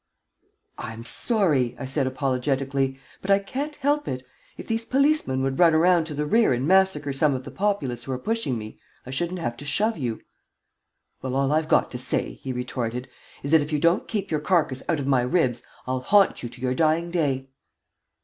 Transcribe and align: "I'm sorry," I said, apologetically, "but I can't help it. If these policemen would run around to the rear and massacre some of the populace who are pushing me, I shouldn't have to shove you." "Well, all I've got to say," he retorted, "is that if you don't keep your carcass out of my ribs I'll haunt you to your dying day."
"I'm 0.79 1.05
sorry," 1.05 1.75
I 1.77 1.85
said, 1.85 2.07
apologetically, 2.07 2.99
"but 3.21 3.29
I 3.29 3.37
can't 3.37 3.75
help 3.75 4.07
it. 4.07 4.25
If 4.57 4.65
these 4.65 4.83
policemen 4.83 5.43
would 5.43 5.59
run 5.59 5.75
around 5.75 6.05
to 6.05 6.15
the 6.15 6.25
rear 6.25 6.53
and 6.53 6.67
massacre 6.67 7.13
some 7.13 7.35
of 7.35 7.43
the 7.43 7.51
populace 7.51 8.05
who 8.05 8.11
are 8.13 8.17
pushing 8.17 8.57
me, 8.57 8.79
I 9.05 9.11
shouldn't 9.11 9.37
have 9.41 9.55
to 9.57 9.63
shove 9.63 9.99
you." 9.99 10.19
"Well, 11.21 11.35
all 11.35 11.51
I've 11.51 11.69
got 11.69 11.91
to 11.91 11.99
say," 11.99 12.39
he 12.41 12.51
retorted, 12.51 13.09
"is 13.43 13.51
that 13.51 13.61
if 13.61 13.71
you 13.71 13.77
don't 13.77 14.07
keep 14.07 14.31
your 14.31 14.39
carcass 14.39 14.81
out 14.89 14.99
of 14.99 15.05
my 15.05 15.21
ribs 15.21 15.61
I'll 15.85 15.99
haunt 15.99 16.41
you 16.41 16.49
to 16.49 16.59
your 16.61 16.73
dying 16.73 17.11
day." 17.11 17.49